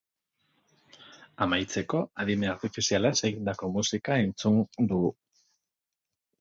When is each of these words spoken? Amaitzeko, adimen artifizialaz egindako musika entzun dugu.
Amaitzeko, 1.47 2.01
adimen 2.23 2.55
artifizialaz 2.55 3.13
egindako 3.31 3.71
musika 3.77 4.21
entzun 4.27 4.61
dugu. 4.93 5.17